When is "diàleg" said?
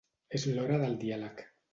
1.03-1.45